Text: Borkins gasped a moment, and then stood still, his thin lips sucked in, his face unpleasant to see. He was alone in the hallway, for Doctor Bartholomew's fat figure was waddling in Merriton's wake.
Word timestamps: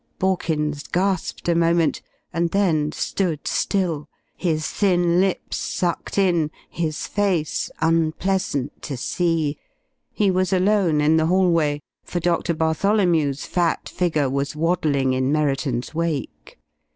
Borkins 0.17 0.91
gasped 0.91 1.47
a 1.47 1.53
moment, 1.53 2.01
and 2.33 2.49
then 2.49 2.91
stood 2.91 3.47
still, 3.47 4.09
his 4.35 4.67
thin 4.67 5.19
lips 5.21 5.57
sucked 5.57 6.17
in, 6.17 6.49
his 6.71 7.05
face 7.05 7.69
unpleasant 7.81 8.81
to 8.81 8.97
see. 8.97 9.59
He 10.11 10.31
was 10.31 10.51
alone 10.51 11.01
in 11.01 11.17
the 11.17 11.27
hallway, 11.27 11.81
for 12.03 12.19
Doctor 12.19 12.55
Bartholomew's 12.55 13.45
fat 13.45 13.87
figure 13.89 14.27
was 14.27 14.55
waddling 14.55 15.13
in 15.13 15.31
Merriton's 15.31 15.93
wake. 15.93 16.57